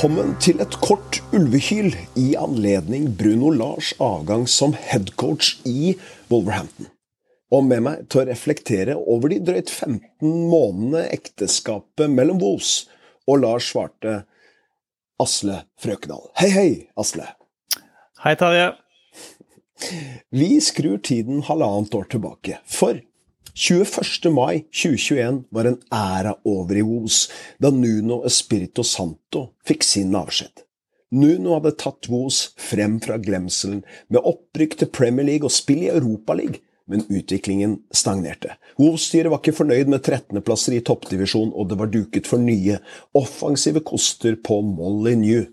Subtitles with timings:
[0.00, 5.90] Velkommen til et kort ulvehyl i anledning Bruno Lars avgang som headcoach i
[6.30, 6.86] Wolverhampton.
[7.52, 12.86] Og med meg til å reflektere over de drøyt 15 månedene ekteskapet mellom Wolves
[13.28, 14.22] og Lars svarte
[15.20, 16.30] Asle Frøkendal.
[16.40, 17.28] Hei, hei, Asle.
[18.24, 18.70] Hei, Tarjei.
[20.32, 22.62] Vi skrur tiden halvannet år tilbake.
[22.64, 23.04] For
[23.54, 24.30] 21.
[24.30, 27.28] mai 2021 var en æra over i Os
[27.58, 30.62] da Nuno Espirito Santo fikk sin avskjed.
[31.10, 35.90] Nuno hadde tatt Os frem fra glemselen med opprykk til Premier League og spill i
[35.90, 38.56] Europaligaen, men utviklingen stagnerte.
[38.78, 42.80] Os-styret var ikke fornøyd med 13.-plasser i toppdivisjon, og det var duket for nye,
[43.14, 45.46] offensive koster på Molyneux.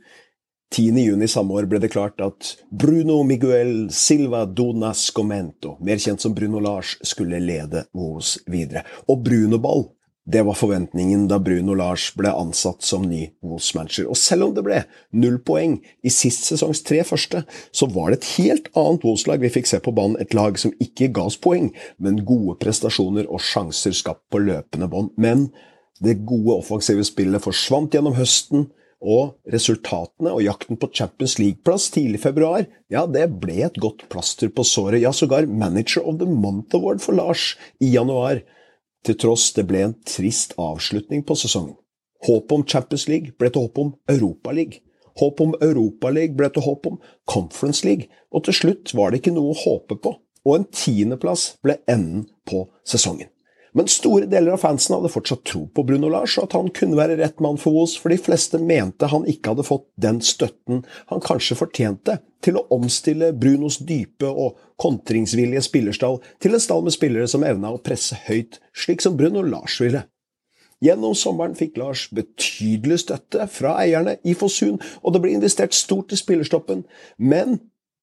[0.75, 6.33] 10.6 samme år ble det klart at Bruno Miguel Silva Donas Comento, mer kjent som
[6.35, 8.83] Bruno Lars, skulle lede Vos videre.
[9.07, 9.85] Og Bruno-ball,
[10.27, 14.09] det var forventningen da Bruno Lars ble ansatt som ny Vos-manager.
[14.11, 14.81] Og selv om det ble
[15.15, 19.53] null poeng i sist sesongs tre første, så var det et helt annet Vos-lag vi
[19.53, 20.19] fikk se på banen.
[20.19, 24.91] Et lag som ikke ga oss poeng, men gode prestasjoner og sjanser skapt på løpende
[24.91, 25.13] bånd.
[25.15, 25.47] Men
[26.03, 28.67] det gode offensive spillet forsvant gjennom høsten
[29.01, 34.07] og resultatene og jakten på Champions League-plass tidlig i februar, ja, det ble et godt
[34.09, 35.01] plaster på såret.
[35.03, 38.41] Ja, sågar Manager of the Month Award for Lars i januar.
[39.05, 41.77] Til tross det ble en trist avslutning på sesongen.
[42.25, 44.81] Håpet om Champions League ble til håp om Europaligaen.
[45.17, 49.33] Håp om Europaligaen ble til håp om Conference League, og til slutt var det ikke
[49.37, 50.13] noe å håpe på,
[50.45, 53.31] og en tiendeplass ble enden på sesongen.
[53.77, 56.97] Men store deler av fansen hadde fortsatt tro på Bruno Lars, og at han kunne
[56.97, 60.81] være rett mann for Wolves, for de fleste mente han ikke hadde fått den støtten
[61.11, 66.95] han kanskje fortjente til å omstille Brunos dype og kontringsvillige spillerstall til en stall med
[66.95, 70.07] spillere som evna å presse høyt, slik som Bruno Lars ville.
[70.81, 76.13] Gjennom sommeren fikk Lars betydelig støtte fra eierne i Fosun, og det ble investert stort
[76.13, 76.81] i spillerstoppen,
[77.17, 77.59] men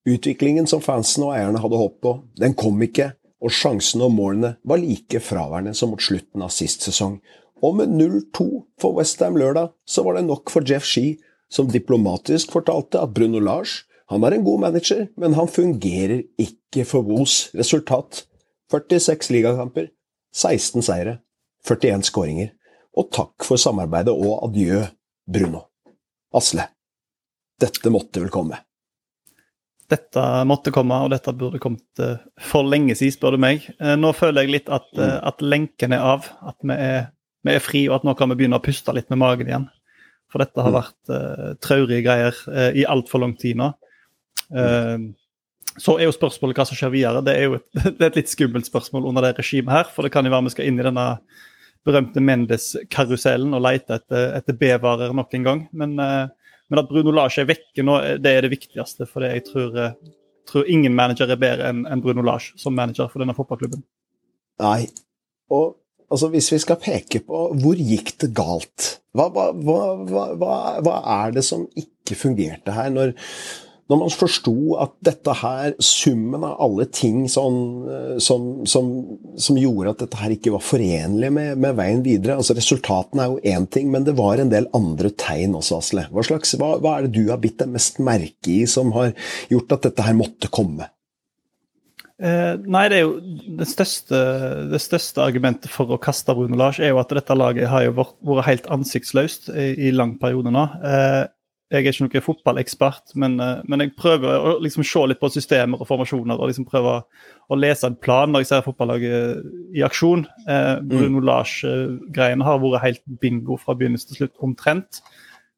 [0.07, 3.11] utviklingen som fansen og eierne hadde håpet på, den kom ikke,
[3.45, 7.19] og sjansene og målene var like fraværende som mot slutten av sist sesong.
[7.65, 8.49] Og med 0-2
[8.81, 11.19] for Westham lørdag, så var det nok for Jeff Shee,
[11.53, 16.85] som diplomatisk fortalte at Bruno Lars han er en god manager, men han fungerer ikke
[16.85, 17.49] for Woos.
[17.57, 18.27] Resultat
[18.71, 19.89] 46 ligakamper,
[20.35, 21.19] 16 seire,
[21.65, 22.53] 41 skåringer.
[22.95, 24.85] Og takk for samarbeidet og adjø,
[25.27, 25.65] Bruno.
[26.35, 26.69] Asle,
[27.61, 28.61] dette måtte vel komme?
[29.93, 33.67] Dette måtte komme, og dette burde kommet uh, for lenge siden, spør du meg.
[33.83, 37.09] Uh, nå føler jeg litt at, uh, at lenken er av, at vi er,
[37.45, 39.67] vi er, fri, og at nå kan vi begynne å puste litt med magen igjen.
[40.33, 42.39] For dette har vært vært traurige greier
[42.75, 43.69] i altfor lang tid nå.
[45.79, 47.21] så er jo spørsmålet hva som skjer videre.
[47.23, 50.03] Det er jo et, det er et litt skummelt spørsmål under det regimet her, for
[50.03, 51.07] det kan jo være vi skal inn i denne
[51.87, 55.63] berømte Mendes-karusellen og lete etter, etter B-varer nok en gang.
[55.77, 55.95] Men
[56.71, 59.09] men at Bruno Lars er vekke nå, det er det viktigste.
[59.11, 59.97] For jeg tror, eh,
[60.49, 63.85] tror ingen manager er bedre enn Bruno Lars som manager for denne fotballklubben.
[64.65, 64.87] Nei.
[65.53, 65.75] Og
[66.09, 68.95] altså, hvis vi skal peke på hvor gikk det galt?
[69.15, 72.91] Hva, hva, hva, hva er det som ikke fungerte her?
[72.95, 73.15] Når,
[73.91, 77.59] når man forsto at dette her, summen av alle ting sånn,
[78.23, 78.89] som, som,
[79.37, 83.35] som, gjorde at dette her ikke var forenlig med, med veien videre altså Resultatene er
[83.35, 86.07] jo én ting, men det var en del andre tegn også, Asle.
[86.15, 89.13] Hva, slags, hva, hva er det du har bitt deg mest merke i som har
[89.53, 90.89] gjort at dette her måtte komme?
[92.25, 93.15] Eh, nei, det er jo
[93.59, 94.19] det største,
[94.71, 97.97] det største, argumentet for å kaste Bruno Lars er jo at dette laget har jo
[97.99, 100.63] vært, vært helt ansiktsløst i, i lang periode nå.
[100.87, 101.25] Eh,
[101.73, 105.31] jeg er ikke noen fotballekspert, men, eh, men, jeg prøver å liksom se litt på
[105.33, 106.99] systemer og formasjoner og liksom prøve
[107.49, 110.27] å lese en plan når jeg ser fotballaget i aksjon.
[110.45, 110.89] Eh, mm.
[110.91, 111.27] Bruno mm.
[111.31, 115.01] Lars-greiene har vært helt bingo fra begynnelse til slutt, omtrent.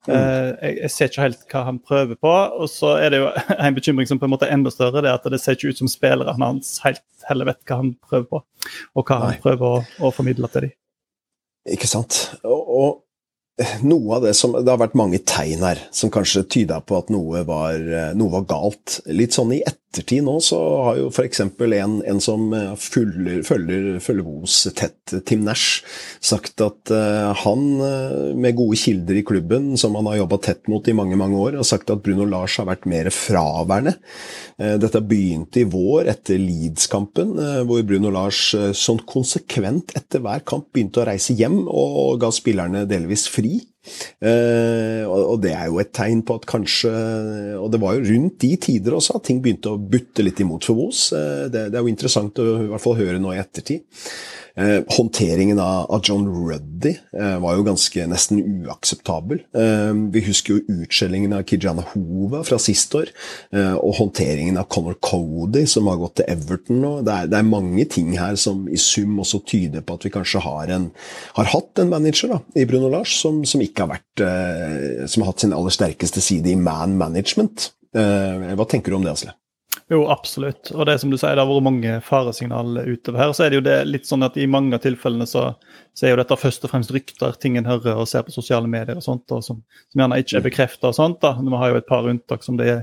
[0.07, 0.15] Mm.
[0.15, 2.35] Eh, jeg, jeg, ser ikke helt hva han prøver på.
[2.63, 5.11] Og så er det jo en bekymring som på en måte er enda større, det
[5.11, 8.29] er at det ser ikke ut som spillerne hans helt heller vet hva han prøver
[8.31, 8.45] på,
[8.95, 9.33] og hva Nei.
[9.33, 10.77] han prøver å, å formidle til dem.
[11.75, 12.21] Ikke sant.
[12.47, 13.03] Og, og
[13.87, 17.09] noe av det som Det har vært mange tegn her som kanskje tyda på at
[17.13, 17.79] noe var,
[18.19, 19.01] noe var galt.
[19.09, 19.86] Litt sånn i ettertid
[20.25, 21.41] nå så har jo f.eks.
[21.41, 22.49] En, en som
[22.81, 25.83] følger, følger, følger Os tett, Tim Nash,
[26.21, 30.71] sagt at uh, han, uh, med gode kilder i klubben, som han har jobba tett
[30.71, 33.97] mot i mange mange år, har sagt at Bruno Lars har vært mer fraværende.
[34.57, 37.35] Dette begynte i vår, etter Leeds-kampen,
[37.69, 42.87] hvor Bruno Lars sånn konsekvent etter hver kamp begynte å reise hjem og ga spillerne
[42.89, 43.61] delvis fri.
[43.61, 43.76] Eh,
[45.07, 46.91] og det er jo et tegn på at kanskje
[47.61, 50.67] Og det var jo rundt de tider også at ting begynte å butte litt imot
[50.67, 51.11] for Vos.
[51.17, 53.85] Eh, det, er jo interessant å i hvert fall høre nå i ettertid.
[54.57, 59.43] Eh, håndteringen av, av, John Ruddy eh, var jo ganske nesten uakseptabel.
[59.53, 63.13] Eh, vi husker jo utskjellingen av Kijana Hova fra sist år,
[63.53, 66.95] eh, og håndteringen av Conor Cody, som har gått til Everton nå.
[67.05, 70.15] Det er, det er, mange ting her som i sum også tyder på at vi
[70.17, 70.89] kanskje har, en,
[71.37, 75.23] har hatt en manager da, i Bruno Lars som, som, ikke har vært eh, Som
[75.23, 77.75] har hatt sin aller sterkeste side i man management.
[77.93, 79.37] Eh, hva tenker du om det, Asle?
[79.89, 80.73] Jo, absolutt.
[80.75, 83.35] Og det som du sier, det har vært mange faresignaler utover her.
[83.37, 85.45] Så er det jo det litt sånn at i mange av tilfellene så,
[85.95, 88.67] så er jo dette først og fremst rykter, ting en hører og ser på sosiale
[88.71, 89.61] medier og sånt, og som,
[89.93, 90.49] som gjerne ikke er mm.
[90.49, 91.21] bekrefta og sånt.
[91.23, 91.37] da.
[91.39, 92.83] Vi har jo et par unntak, som det er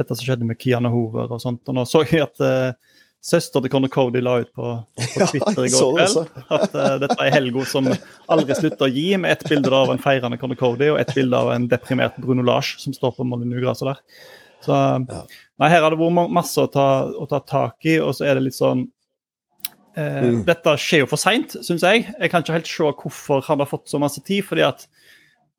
[0.00, 1.60] dette som skjedde med Kiana Hover og sånt.
[1.68, 2.96] Og nå så jeg at uh,
[3.28, 4.72] søster til Conor Cody la ut på,
[5.04, 7.92] på Twitter i går kveld at uh, dette er helga som
[8.32, 11.44] aldri slutter å gi, med ett bilde av en feirende Conor Cody og ett bilde
[11.44, 14.04] av en deprimert Bruno Lars som står på Molyneux-gresset der.
[14.64, 14.76] Så.
[15.58, 18.38] Nei, her har det vært masse å ta, å ta, tak i, og så er
[18.38, 18.86] det litt sånn
[19.94, 20.40] eh, mm.
[20.48, 22.08] Dette skjer jo for seint, syns jeg.
[22.10, 24.44] Jeg kan ikke helt se hvorfor han har fått så masse tid.
[24.48, 24.88] fordi at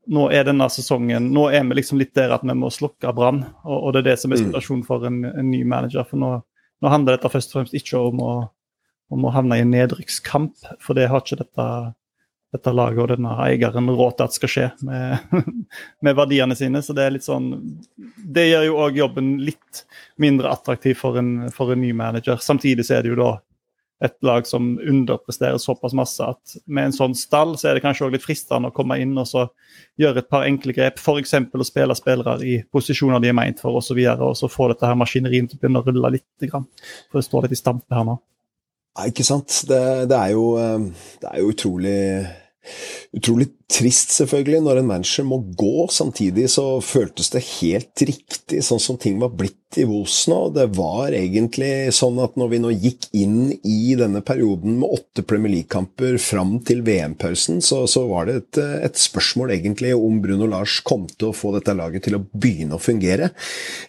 [0.10, 3.44] nå er denne sesongen Nå er vi liksom litt der at vi må slukke brann.
[3.64, 4.48] Og, og, det er det som er mm.
[4.48, 6.08] situasjonen for en, en ny manager.
[6.10, 6.32] For nå,
[6.82, 8.34] nå, handler dette først og fremst ikke om å,
[9.14, 11.70] om å havne i en nedrykkskamp, for det har ikke dette
[12.54, 15.36] dette laget og denne eieren råd til at skal skje med,
[16.06, 16.82] med, verdiene sine.
[16.86, 17.52] Så det er litt sånn
[18.18, 19.84] Det gjør jo òg jobben litt
[20.22, 22.42] mindre attraktiv for en, for en, ny manager.
[22.42, 23.36] Samtidig så er det jo da
[24.00, 28.06] et lag som underpresterer såpass masse at med en sånn stall så er det kanskje
[28.06, 29.44] også litt fristende å komme inn og så
[30.00, 31.02] gjøre et par enkle grep.
[31.04, 31.36] F.eks.
[31.36, 33.82] å spille spillere i posisjoner de er meint for osv.
[33.82, 36.48] Og, så videre, og så få dette her maskineriet til å begynne å rulle litt.
[36.48, 38.18] For det står litt i stampe her nå.
[38.98, 39.64] Ja, ikke sant.
[39.70, 40.80] Det, det, er jo, eh,
[41.22, 42.00] det er jo utrolig
[43.16, 45.88] utrolig trist, selvfølgelig, når en manager må gå.
[45.94, 50.38] Samtidig så føltes det helt riktig, sånn som ting var blitt i Vos nå.
[50.56, 55.24] Det var egentlig sånn at når vi nå gikk inn i denne perioden med åtte
[55.28, 60.50] Premier League-kamper fram til VM-pausen, så, så, var det et, et, spørsmål egentlig om Bruno
[60.50, 63.30] Lars kom til å få dette laget til å begynne å fungere.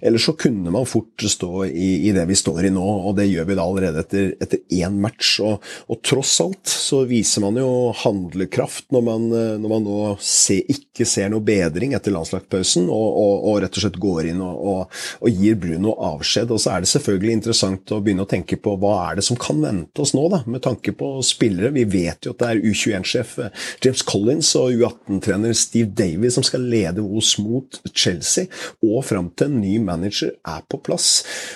[0.05, 3.31] Eller så kunne man fort stå i, i det vi står i nå, og det
[3.31, 5.38] gjør vi da allerede etter, etter én match.
[5.41, 7.71] Og, og, tross alt så viser man jo
[8.03, 9.26] handlekraft når man,
[9.62, 13.84] når man nå se, ikke ser noe bedring etter landslagspausen, og, og, og, rett og
[13.84, 16.52] slett går inn og, og gir Bruno avskjed.
[16.55, 19.38] Og så er det selvfølgelig interessant å begynne å tenke på hva er det som
[19.40, 21.72] kan vente oss nå, da, med tanke på spillere.
[21.75, 26.46] Vi vet jo at det er U21-sjef eh, James Collins og U18-trener Steve Davy som
[26.46, 28.49] skal lede Os mot Chelsea,
[28.84, 31.08] og fram til en ny manager er på plass.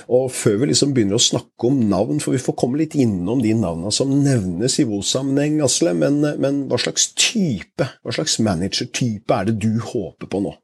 [0.08, 3.42] Og før vi liksom begynner å snakke om navn, for vi får komme litt innom
[3.44, 9.34] de navnene som nevnes i Vos-sammenheng, Asle, men, men hva slags type hva slags managertype
[9.34, 10.54] er det du håper på nå?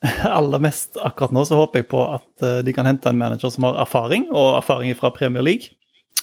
[0.24, 3.52] Aller mest akkurat nå så håper jeg på at uh, de kan hente en manager
[3.52, 5.74] som har erfaring, og erfaring fra Premier League.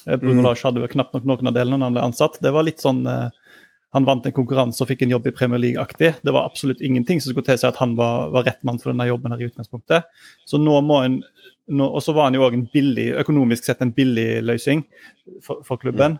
[0.04, 0.46] Uh, Bruno mm.
[0.48, 2.40] Lars hadde jo knapt nok noen av delene når han ble ansatt.
[2.42, 3.28] Det var litt sånn uh,
[3.96, 6.10] Han vant en konkurranse og fikk en jobb i Premier League-aktig.
[6.20, 9.06] Det var absolutt ingenting som skulle tilsi at han var, var, rett mann for denne
[9.08, 10.10] jobben her i utgangspunktet.
[10.44, 11.22] Så nå må en
[11.68, 14.86] og så var han jo òg en billig, økonomisk sett en billig løsning
[15.44, 16.16] for, for klubben.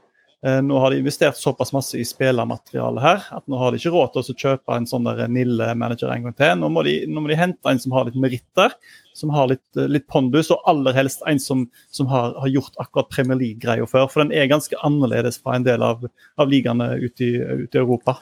[0.46, 3.90] Eh, nå har de investert såpass masse i spillermateriale her at nå har de ikke
[3.90, 6.52] råd til å kjøpe en sånn der Nille-manager en gang til.
[6.60, 8.76] Nå må, de, nå må, de, hente en som har litt meritter,
[9.18, 12.78] som har litt, eh, litt pondus, og aller helst en som, som har, har, gjort
[12.78, 14.06] akkurat Premier League-greia før.
[14.12, 16.06] For den er ganske annerledes fra en del av,
[16.38, 17.34] av ligaene ute i,
[17.66, 18.20] ut i Europa.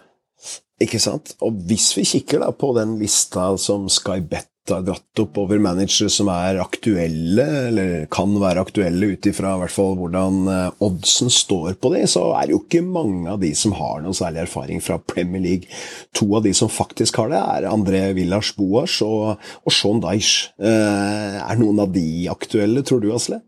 [0.81, 1.37] Ikke sant?
[1.45, 5.61] Og hvis vi kikker da på den lista som Sky Bet har dratt opp over
[5.63, 11.93] managere som er aktuelle, eller kan være aktuelle ut ifra hvordan eh, oddsen står på
[11.95, 14.99] de, så er det jo ikke mange av de som har noen særlig erfaring fra
[14.99, 15.81] Premier League.
[16.19, 20.53] To av de som faktisk har det, er André Villas Boas og, og Sean Dyche.
[20.61, 23.43] Eh, er noen av de aktuelle, tror du, Asle?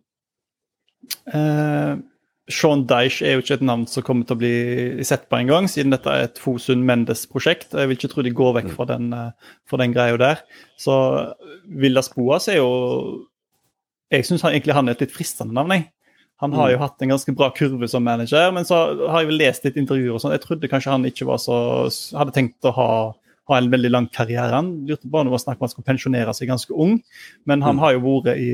[1.29, 2.01] Uh,
[2.49, 5.51] Sean Deich er jo ikke et navn som kommer til å bli sett på en
[5.51, 7.77] gang, siden dette er et Fosun Mendes-prosjekt.
[7.77, 10.41] Jeg vil ikke tro de går vekk fra den, eh, fra den greia der.
[10.81, 10.95] Så
[11.69, 13.27] Villas Boas er jo
[14.11, 15.69] Jeg syns egentlig han er et litt fristende navn.
[15.69, 15.91] Jeg.
[16.41, 16.81] Han har jo mm.
[16.81, 18.79] hatt en ganske bra kurve som manager, men så
[19.11, 20.33] har jeg vel lest litt intervjuer og sånn.
[20.33, 21.59] Jeg trodde kanskje han ikke var så
[22.17, 22.89] hadde tenkt å ha,
[23.51, 24.55] ha en veldig lang karriere.
[24.55, 27.03] Han lurte bare om å snakke om han skulle pensjonere seg ganske ung,
[27.45, 27.83] men han mm.
[27.85, 28.51] har jo vært i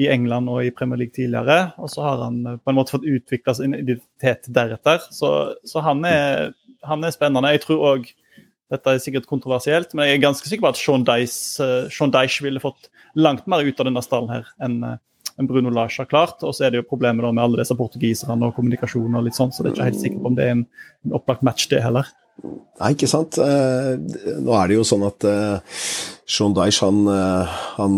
[0.00, 1.72] i England og i Premier League tidligere.
[1.82, 5.04] Og så har han eh, på en måte fått utvikla sin identitet deretter.
[5.12, 5.30] Så,
[5.68, 6.52] så han, er,
[6.86, 7.54] han, er, spennende.
[7.54, 8.10] Jeg tror òg
[8.72, 12.08] Dette er sikkert kontroversielt, men jeg er ganske sikker på at Sean Dyche, uh, Sean
[12.08, 12.86] Dice ville fått
[13.20, 14.78] langt mer ut av denne stallen her enn
[15.40, 16.40] enn Bruno Lars har klart.
[16.40, 19.52] Og så er det jo problemet med alle disse portugiserne og kommunikasjon og litt sånn,
[19.52, 20.64] så det er ikke helt sikkert om det er en,
[21.04, 22.08] en opplagt match, det heller.
[22.42, 23.36] Nei, ikke sant.
[23.36, 25.28] Nå er det jo sånn at
[26.28, 27.00] Sean Dyche, han,
[27.76, 27.96] han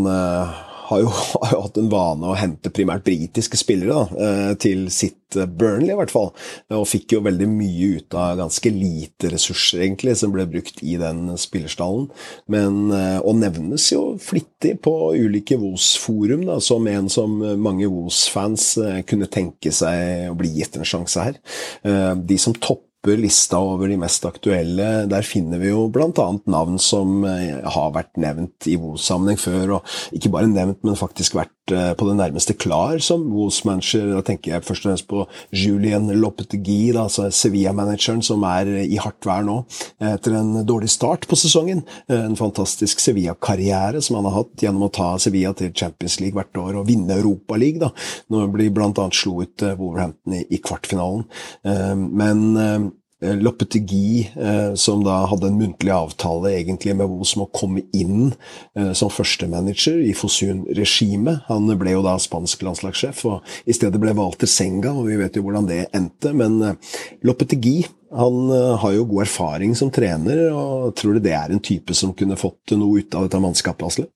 [1.42, 5.48] har jo, hatt en vane å hente primært britiske spillere da, eh, til sitt eh,
[5.48, 6.30] Burnley, i hvert fall.
[6.74, 10.96] Og fikk jo veldig mye ut av ganske lite ressurser, egentlig, som ble brukt i
[11.00, 12.08] den spillerstallen.
[12.52, 18.74] Men, eh, og nevnes jo flittig på ulike Vos-forum, som en som mange Vos-fans
[19.08, 21.38] kunne tenke seg å bli gitt en sjanse her.
[21.84, 25.06] De som topper topper lista over de mest aktuelle.
[25.06, 26.26] Der finner vi jo bl.a.
[26.46, 31.36] navn som eh, har vært nevnt i WoS-sammenheng før, og ikke bare nevnt, men faktisk
[31.36, 34.10] vært på det nærmeste klar som Wolves-manager.
[34.16, 39.24] Da tenker jeg først og fremst på Julien Lopetegui, altså Sevilla-manageren, som er i hardt
[39.26, 39.60] vær nå
[40.04, 41.84] etter en dårlig start på sesongen.
[42.08, 46.36] Eh, en fantastisk Sevilla-karriere som han har hatt gjennom å ta Sevilla til Champions League
[46.38, 47.90] hvert år og vinne Europa da.
[48.32, 49.08] Nå blir bl.a.
[49.12, 51.24] slo ut eh, Wolverhampton i kvartfinalen.
[51.64, 52.92] Men
[53.24, 57.84] Eh, Lopetegui, eh, som da hadde en muntlig avtale egentlig med Vos om å komme
[57.96, 58.34] inn
[58.76, 61.46] eh, som førstemanager i Fosun-regimet.
[61.48, 65.38] Han ble jo da spansk landslagssjef, og i stedet ble Walter Senga, og vi vet
[65.38, 66.34] jo hvordan det endte.
[66.36, 66.76] Men
[67.24, 67.80] Loppetegi
[68.14, 72.12] han har jo god erfaring som trener, og tror du det er en type som
[72.14, 74.06] kunne fått noe ut av dette mannskapet, Asle?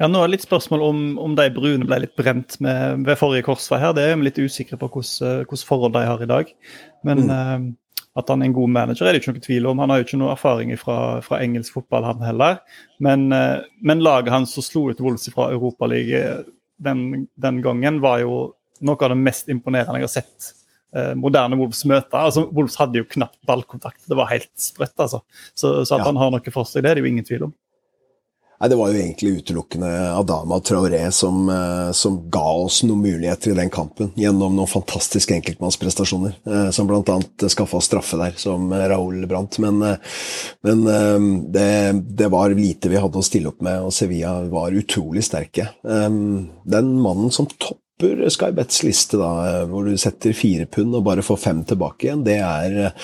[0.00, 3.18] Ja, nå er det litt spørsmål om, om de brune ble litt brent med, ved
[3.20, 3.92] forrige korsvei her.
[3.94, 6.48] Det er vi litt usikre på hvordan forhold de har i dag.
[7.04, 7.68] Men mm.
[8.18, 9.80] At han er en god manager, er det ikke noe tvil om.
[9.80, 12.58] Han har jo ikke noe erfaring fra, fra engelsk fotball, han heller.
[13.00, 16.44] Men, eh, men laget hans som slo ut Wolves fra Europaligaen
[16.82, 18.42] den, den gangen, var jo
[18.82, 20.52] noe av det mest imponerende jeg har sett
[20.96, 22.18] eh, moderne Wolves møte.
[22.18, 24.02] Altså, Wolves hadde jo knapt ballkontakt.
[24.08, 25.22] Det var helt sprøtt, altså.
[25.54, 26.08] Så, så at ja.
[26.10, 27.54] han har noe for seg, det er det jo ingen tvil om.
[28.62, 33.50] Nei, Det var jo egentlig utelukkende Adama Traoré som, eh, som, ga oss noen muligheter
[33.50, 36.36] i den kampen, gjennom noen fantastiske enkeltmannsprestasjoner.
[36.46, 37.18] Eh, som bl.a.
[37.48, 39.58] skaffa straffe der, som Raúl brant.
[39.58, 39.96] Men, eh,
[40.62, 40.86] men
[41.50, 45.72] det, det, var lite vi hadde å stille opp med, og Sevilla var utrolig sterke.
[45.82, 51.26] Den mannen som topper Sky Bets liste, da, hvor du setter fire pund og bare
[51.26, 52.94] får fem tilbake igjen, det er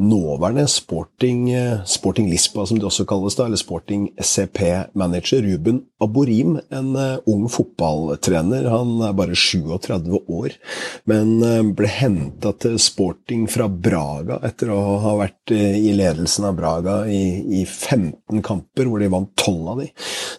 [0.00, 6.58] nåværende Sporting, eh, Sporting Lisboa, som det også kalles, da, eller Sporting SCP-manager Ruben Aborim.
[6.70, 8.68] En uh, ung fotballtrener.
[8.72, 10.56] Han er bare 37 år,
[11.04, 16.56] men uh, ble henta til Sporting fra Braga etter å ha vært i ledelsen av
[16.56, 19.90] Braga i, i, 15 kamper, hvor de vant 12 av de.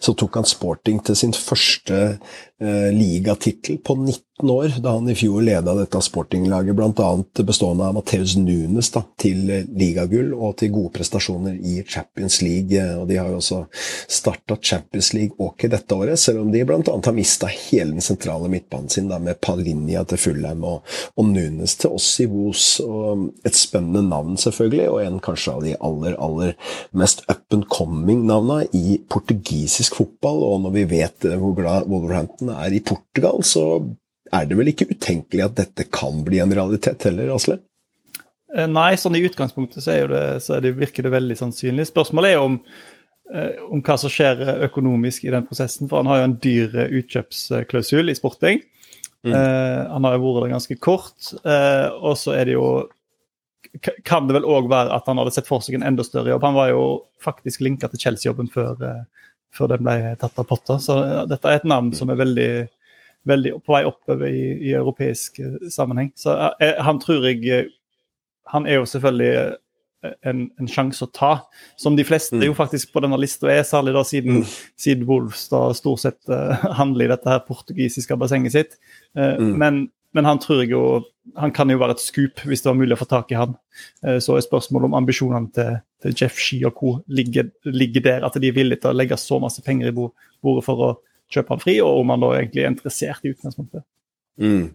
[0.02, 2.16] Så tok han Sporting til sin første
[2.62, 7.08] ligatittel på 19 år, da han i fjor leda dette sportinglaget, bl.a.
[7.46, 9.44] bestående av Mateus Nunes da, til
[9.78, 12.82] ligagull og til gode prestasjoner i Champions League.
[12.98, 13.60] og De har jo også
[14.10, 16.82] starta Champions League Åker dette året, selv om de bl.a.
[16.82, 20.82] har mista hele den sentrale midtbanen sin da, med Palinja til Fulheim og,
[21.16, 22.66] og Nunes til oss i Vos.
[22.84, 26.54] og Et spennende navn, selvfølgelig, og en kanskje av de aller, aller
[26.96, 30.42] mest up and coming-navna i portugisisk fotball.
[30.48, 33.66] Og når vi vet hvor glad Wolverhampton er i Portugal, så
[34.32, 37.58] er det vel ikke utenkelig at dette kan bli en realitet heller, Asle?
[38.56, 41.88] Eh, nei, sånn i utgangspunktet så, det, så det, virker det veldig sannsynlig.
[41.88, 42.58] Spørsmålet er om,
[43.32, 45.88] eh, om, hva som skjer økonomisk i den prosessen.
[45.90, 48.62] For han har jo en dyr utkjøpsklausul i sporting.
[49.22, 49.32] Mm.
[49.32, 51.32] Eh, han har jo vært der ganske kort.
[51.44, 52.66] Eh, og så er det jo
[54.04, 56.42] Kan det vel òg være at han hadde sett for seg en enda større jobb.
[56.44, 56.82] Han var jo
[57.24, 60.76] faktisk linka til Chelsea-jobben før, eh, før, den ble tatt av Potter.
[60.82, 62.50] Så eh, dette er et navn som er veldig
[63.28, 65.38] veldig på vei oppover i, i europeisk
[65.70, 66.10] sammenheng.
[66.18, 67.68] Så han tror jeg
[68.52, 71.32] han er jo selvfølgelig eh, en, en sjanse å ta,
[71.78, 72.46] som de fleste mm.
[72.48, 74.52] jo faktisk på denne lista er, særlig da siden, mm.
[74.84, 78.78] siden Wolves da stort sett uh, handler i dette her portugisiske bassenget sitt.
[79.16, 79.52] Uh, mm.
[79.62, 79.80] men,
[80.16, 80.84] men, han tror jeg jo
[81.38, 83.54] han kan jo være et skup hvis det var mulig å få tak i han.
[84.02, 86.96] Uh, så er spørsmålet om ambisjonene til, til Jeff Shee og co.
[87.06, 90.66] Ligger, ligger, der, at de er villige til å legge så masse penger i bordet
[90.66, 90.92] for å
[91.32, 93.84] kjøpe han fri, og om han da egentlig er interessert i utgangspunktet.
[94.40, 94.70] Mm.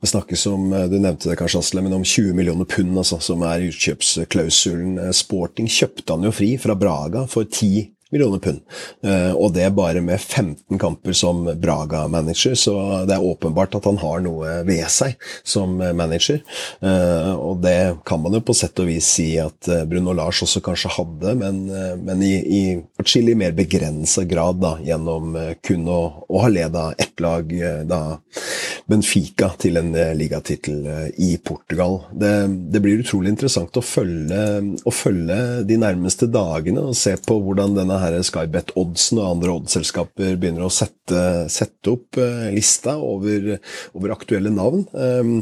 [0.00, 3.20] Det snakkes om eh, du nevnte det kanskje Asle, men om 20 millioner pund, altså,
[3.22, 4.98] som er utkjøpsklausulen.
[5.00, 8.60] Eh, Sporting kjøpte han jo fri fra Braga for 10 millioner pund.
[9.02, 12.76] Eh, og det bare med 15 kamper som Braga-manager, så
[13.08, 16.40] det er åpenbart at han har noe ved seg som manager.
[16.84, 20.42] Eh, og det kan man jo på sett og vis si at eh, Bruno Lars
[20.44, 21.64] også kanskje hadde, men,
[22.04, 22.62] men i, i
[23.00, 27.50] atskillig mer begrensa grad da, gjennom kun å, å ha leda ett lag,
[27.88, 28.00] da
[28.90, 30.84] Benfica, til en ligatittel
[31.22, 32.00] i Portugal.
[32.12, 32.32] Det,
[32.72, 34.40] det, blir utrolig interessant å følge,
[34.84, 40.36] å følge de nærmeste dagene og se på hvordan denne her Skybet-oddsen og andre oddsselskaper
[40.40, 43.56] begynner å sette, sette opp uh, lista over,
[43.92, 44.84] over, aktuelle navn.
[44.92, 45.32] Um,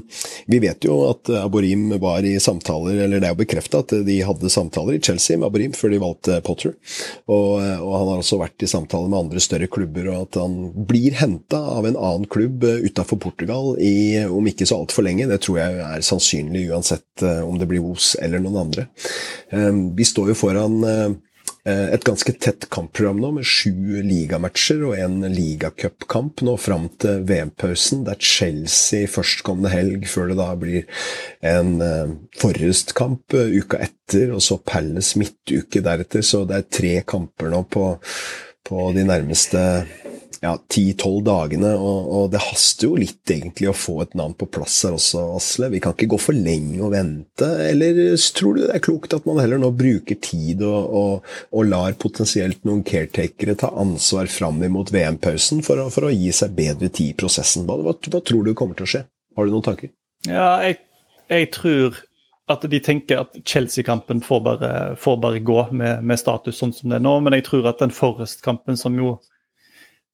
[0.51, 4.19] vi vet jo at Aborim var i samtaler, eller det er jo bekrefta at de
[4.25, 6.75] hadde samtaler i Chelsea med Aborim før de valgte Potter.
[7.29, 10.59] Og, og han har også vært i samtaler med andre større klubber, og at han
[10.89, 15.43] blir henta av en annen klubb utafor Portugal i, om ikke så altfor lenge, det
[15.45, 18.87] tror jeg er sannsynlig uansett om det blir Os eller noen andre.
[19.53, 21.11] Um, vi står jo foran eh,
[21.65, 28.03] et ganske tett kampprogram nå, med sju ligamatcher og en ligacupkamp nå fram til VM-pausen,
[28.03, 30.89] Det er Chelsea førstkommende helg, før det da blir
[31.47, 36.27] en uh, Forrest-kamp uh, uka etter, og så Palace midtuke deretter.
[36.27, 37.93] Så det er tre kamper nå på,
[38.67, 39.63] på de nærmeste
[40.43, 44.49] ja, 10-12 dagene, og, og, det haster jo litt egentlig å få et navn på
[44.51, 45.69] plass her også, Asle.
[45.71, 48.01] Vi kan ikke gå for lenge og vente, eller
[48.35, 51.95] tror du det er klokt at man heller nå bruker tid og, og, og lar
[52.03, 57.15] potensielt noen caretakere ta ansvar fram imot VM-pausen for, for, å gi seg bedre tid
[57.15, 57.69] i prosessen?
[57.69, 59.07] Hva, hva, hva, tror du kommer til å skje?
[59.39, 59.95] Har du noen tanker?
[60.27, 60.83] Ja, jeg,
[61.31, 62.03] jeg tror
[62.51, 64.59] at de tenker at Chelsea-kampen får,
[64.99, 67.79] får, bare gå med, med, status sånn som det er nå, men jeg tror at
[67.79, 69.21] den Forrest-kampen, som jo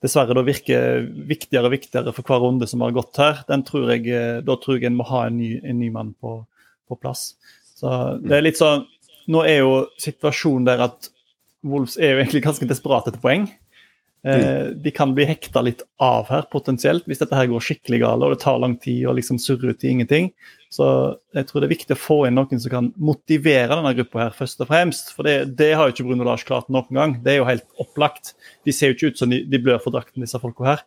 [0.05, 3.91] dessverre da virker viktigere og viktigere for hver runde som har gått her, den tror
[3.95, 6.41] jeg, eh, da tror jeg en må ha en ny, en ny mann på,
[6.89, 7.33] på, plass.
[7.79, 7.91] Så
[8.23, 8.87] det er litt sånn
[9.29, 11.11] Nå er jo situasjonen der at
[11.69, 13.43] Wolves er jo egentlig ganske desperate etter poeng.
[14.25, 14.79] Eh, mm.
[14.81, 18.33] de kan bli hekta litt av her, potensielt, hvis dette her går skikkelig galt og
[18.33, 20.31] det tar lang tid og liksom surrer ut i ingenting.
[20.69, 20.87] Så
[21.33, 24.35] jeg tror det er viktig å få inn noen som kan motivere denne gruppa her,
[24.37, 25.15] først og fremst.
[25.17, 27.17] For det, det har jo ikke Bruno Lars klart noen gang.
[27.25, 28.35] Det er jo helt opplagt.
[28.69, 30.85] De ser jo ikke ut som de, de blør for drakten, disse folka her.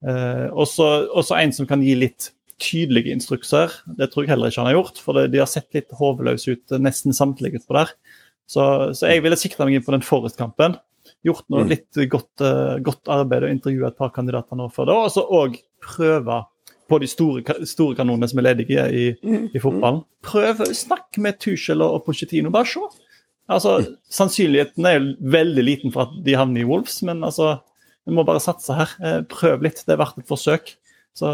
[0.00, 3.72] Eh, også en som kan gi litt tydelige instrukser.
[3.96, 6.56] Det tror jeg heller ikke han har gjort, for det, de har sett litt hodeløse
[6.56, 7.94] ut, nesten samtlige utpå der.
[8.50, 8.64] Så,
[8.98, 10.74] så jeg ville sikta meg inn på den Forest-kampen
[11.26, 11.70] gjort noe mm.
[11.70, 14.96] litt godt, uh, godt arbeid og intervjua et par kandidater nå før det.
[14.96, 16.42] Og så òg prøve
[16.90, 19.46] på de store, store, kanonene som er ledige i, mm.
[19.54, 20.02] i fotballen.
[20.26, 22.52] Prøv, Snakk med Tuchel og Pochettino.
[22.54, 22.82] Bare se.
[23.50, 23.78] Altså,
[24.12, 27.56] Sannsynligheten er jo veldig liten for at de havner i Wolves, men altså,
[28.06, 28.94] vi må bare satse her.
[29.02, 29.84] Eh, prøv litt.
[29.86, 30.74] Det er verdt et forsøk.
[31.18, 31.30] Så,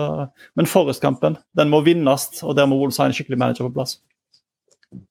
[0.57, 3.99] men Forrest-kampen den må vinnes, og der må Wolves ha en skikkelig manager på plass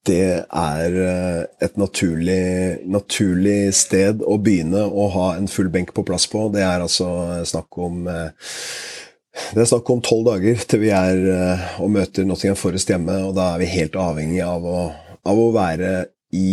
[0.06, 6.04] det er eh, et naturlig, naturlig, sted å begynne å ha en full benk på
[6.06, 6.46] plass på.
[6.54, 7.08] Det er altså
[7.46, 8.54] snakk om eh,
[9.54, 13.18] det er snakk om tolv dager til vi er eh, og møter Nottingham Forest hjemme,
[13.28, 14.86] og da er vi helt avhengig av å,
[15.26, 15.92] av å være
[16.36, 16.48] i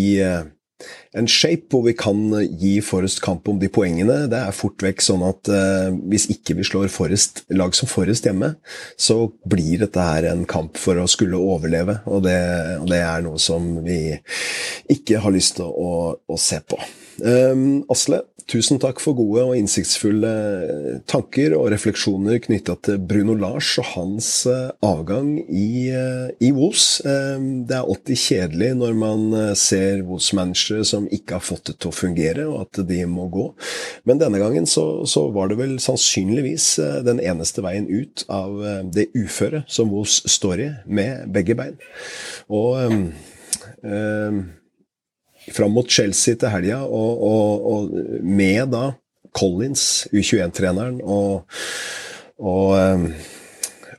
[1.13, 2.19] en shape hvor vi kan
[2.59, 4.23] gi Forest kamp om de poengene.
[4.31, 8.27] Det er fort vekk sånn at eh, hvis ikke vi slår Forest, lag som Forest
[8.27, 8.53] hjemme,
[8.97, 11.99] så blir dette her en kamp for å skulle overleve.
[12.09, 12.39] Og det,
[12.81, 14.17] og det er noe som vi
[14.93, 16.79] ikke har lyst til å, å se på.
[17.21, 20.31] Um, Asle, Tusen takk for gode og innsiktsfulle
[21.09, 26.49] tanker og refleksjoner knytta til Bruno Lars og hans eh, avgang i, eh, i.
[26.51, 29.23] Eh, det er alltid kjedelig når man
[29.59, 33.47] ser Vos-managere som ikke har fått det til å fungere, og at de må gå.
[34.09, 36.67] Men denne gangen så, så var det vel sannsynligvis
[37.07, 38.59] den eneste veien ut av
[38.93, 41.79] det uføret som Vos står i, med begge bein.
[42.51, 42.81] Og
[43.85, 44.43] øh,
[45.51, 48.89] fram mot Chelsea til helga, og, og, og, med da
[49.33, 51.47] Collins, U21-treneren, og,
[52.37, 53.05] og, eh,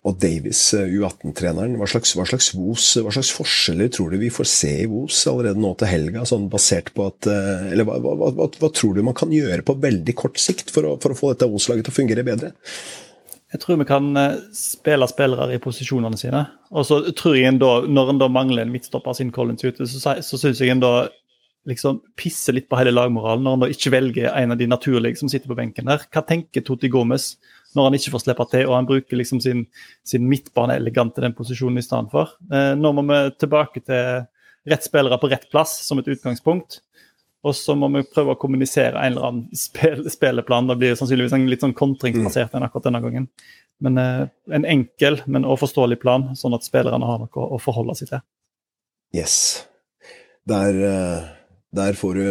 [0.05, 1.77] og Davies, eh, U18-treneren.
[1.81, 5.61] Hva slags, hva, slags hva slags forskjeller tror du vi får se i Vos allerede
[5.61, 9.33] nå til helga, sånn basert på at eh, Eller hva, hva, tror du man kan
[9.35, 12.27] gjøre på veldig kort sikt for å, for å få dette Vos-laget til å fungere
[12.27, 12.55] bedre?
[13.55, 14.07] Jeg tror vi kan
[14.59, 16.41] spille spillere i posisjonene sine.
[16.75, 19.87] Og så tror jeg en da, Når en da mangler en midtstopper sin Collins ute,
[19.87, 20.95] så, så syns jeg en da
[21.69, 25.21] liksom pisser litt på hele lagmoralen når han da ikke velger en av de naturlige
[25.21, 26.05] som sitter på benken der.
[26.13, 27.35] Hva tenker Toti Gomez
[27.75, 29.65] når han ikke får slippe til og han bruker liksom sin,
[30.07, 32.37] sin midtbane elegant i den posisjonen i stedet for?
[32.53, 34.27] Eh, nå må vi tilbake til
[34.71, 36.81] rett spillere på rett plass som et utgangspunkt.
[37.45, 40.71] Og så må vi prøve å kommunisere en eller annen spil, spilleplan.
[40.71, 43.29] Da blir det sannsynligvis en litt sånn kontringsbasert enn akkurat denne gangen.
[43.85, 44.25] Men eh,
[44.57, 48.25] en enkel, men og forståelig plan, sånn at spillerne har noe å forholde seg til.
[49.15, 49.37] Yes.
[50.49, 51.33] Der uh
[51.75, 52.25] der får du,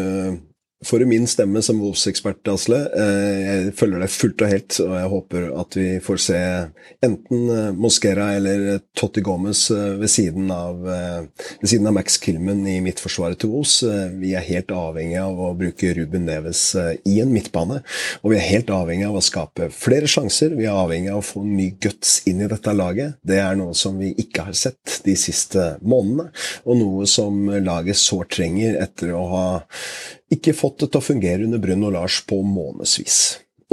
[0.83, 2.79] du min stemme som Wolfs-ekspert, Asle.
[2.93, 6.39] Eh, jeg følger deg fullt og helt, og jeg håper at vi får se
[7.03, 7.45] enten
[7.79, 12.79] Moskera Mosquera eller Totti Gomez eh, ved siden av, ved siden av Max Kilman i
[12.83, 13.83] midtforsvaret til Wolfs.
[14.19, 16.75] Vi er helt avhengig av å bruke Ruben Neves
[17.07, 17.81] i en midtbane,
[18.21, 20.55] og vi er helt avhengig av å skape flere sjanser.
[20.57, 23.19] Vi er avhengig av å få ny guts inn i dette laget.
[23.21, 26.29] Det er noe som vi ikke har sett de siste månedene,
[26.65, 29.47] og noe som laget sårt trenger etter å ha
[30.33, 33.17] ikke fått det til å fungere under Brun og Lars på månedsvis.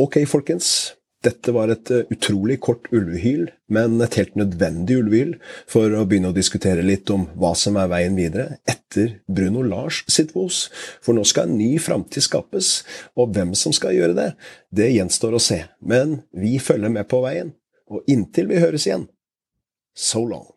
[0.01, 0.95] Ok, folkens.
[1.21, 5.35] Dette var et eh, utrolig kort ulvehyl, men et helt nødvendig ulvehyl
[5.69, 10.01] for å begynne å diskutere litt om hva som er veien videre etter Bruno Lars
[10.09, 10.63] sitt vos.
[11.05, 12.73] For nå skal en ny framtid skapes,
[13.21, 14.31] og hvem som skal gjøre det,
[14.73, 15.61] det gjenstår å se.
[15.85, 17.53] Men vi følger med på veien,
[17.93, 19.11] og inntil vi høres igjen,
[19.93, 20.49] so long.